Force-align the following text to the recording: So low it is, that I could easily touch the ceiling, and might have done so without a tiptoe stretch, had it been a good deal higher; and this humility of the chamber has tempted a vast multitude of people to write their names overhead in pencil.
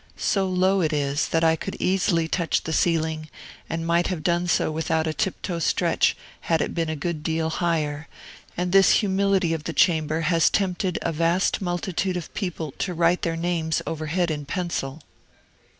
So 0.17 0.47
low 0.47 0.81
it 0.81 0.91
is, 0.93 1.27
that 1.27 1.43
I 1.43 1.55
could 1.55 1.77
easily 1.79 2.27
touch 2.27 2.63
the 2.63 2.73
ceiling, 2.73 3.29
and 3.69 3.85
might 3.85 4.07
have 4.07 4.23
done 4.23 4.47
so 4.47 4.71
without 4.71 5.05
a 5.05 5.13
tiptoe 5.13 5.59
stretch, 5.59 6.17
had 6.39 6.59
it 6.59 6.73
been 6.73 6.89
a 6.89 6.95
good 6.95 7.21
deal 7.21 7.51
higher; 7.51 8.07
and 8.57 8.71
this 8.71 8.93
humility 8.93 9.53
of 9.53 9.65
the 9.65 9.73
chamber 9.73 10.21
has 10.21 10.49
tempted 10.49 10.97
a 11.03 11.11
vast 11.11 11.61
multitude 11.61 12.17
of 12.17 12.33
people 12.33 12.71
to 12.79 12.95
write 12.95 13.21
their 13.21 13.37
names 13.37 13.83
overhead 13.85 14.31
in 14.31 14.45
pencil. 14.45 15.03